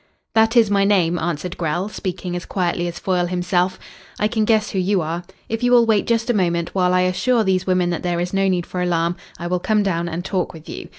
"That 0.33 0.57
is 0.57 0.71
my 0.71 0.83
name," 0.83 1.19
answered 1.19 1.59
Grell, 1.59 1.87
speaking 1.87 2.35
as 2.35 2.47
quietly 2.47 2.87
as 2.87 2.97
Foyle 2.97 3.27
himself. 3.27 3.77
"I 4.19 4.27
can 4.27 4.45
guess 4.45 4.71
who 4.71 4.79
you 4.79 4.99
are. 5.01 5.21
If 5.47 5.61
you 5.61 5.71
will 5.71 5.85
wait 5.85 6.07
just 6.07 6.27
a 6.27 6.33
moment 6.33 6.73
while 6.73 6.91
I 6.95 7.01
assure 7.01 7.43
these 7.43 7.67
women 7.67 7.91
that 7.91 8.01
there 8.01 8.19
is 8.19 8.33
no 8.33 8.47
need 8.47 8.65
for 8.65 8.81
alarm 8.81 9.15
I 9.37 9.45
will 9.45 9.59
come 9.59 9.83
down 9.83 10.09
and 10.09 10.25
talk 10.25 10.53
with 10.53 10.67
you. 10.67 10.89